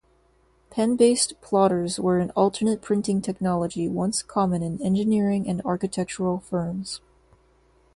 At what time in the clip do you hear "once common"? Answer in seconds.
3.87-4.63